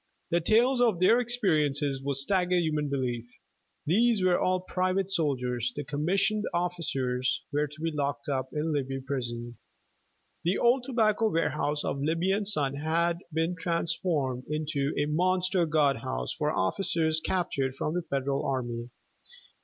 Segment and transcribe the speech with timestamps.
[0.31, 3.27] The tales of their experiences would stagger human belief.
[3.85, 8.99] These were all private soldiers; the commissioned officers were to be locked up in Libby
[8.99, 9.59] Prison.
[10.43, 16.33] The old tobacco warehouse of Libby & Son had been transformed into a monster guardhouse
[16.33, 18.89] for officers captured from the Federal army.